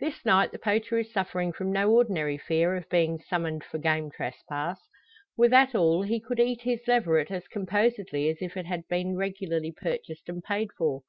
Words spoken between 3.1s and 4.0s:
summoned for